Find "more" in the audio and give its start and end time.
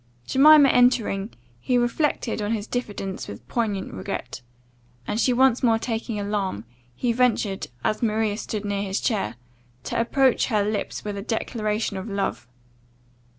5.61-5.77